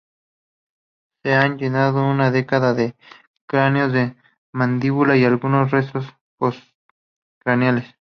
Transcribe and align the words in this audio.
Se 1.21 1.31
han 1.35 1.59
hallado 1.59 2.09
una 2.09 2.31
decena 2.31 2.73
de 2.73 2.95
cráneos 3.45 3.93
con 3.93 4.17
mandíbula 4.51 5.15
y 5.15 5.25
algunos 5.25 5.69
restos 5.69 6.07
postcraneales. 6.39 7.85